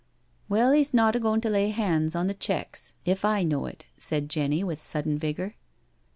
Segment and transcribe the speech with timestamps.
[0.27, 3.67] '* Well, he's not a goin' to lay hands on th' checks if I know
[3.67, 5.53] it," said Jenny, with sudden vigour.